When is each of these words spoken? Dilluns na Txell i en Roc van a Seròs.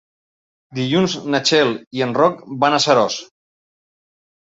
Dilluns 0.77 1.17
na 1.35 1.43
Txell 1.51 1.71
i 1.99 2.03
en 2.09 2.17
Roc 2.23 2.43
van 2.67 2.81
a 2.81 2.83
Seròs. 2.89 3.23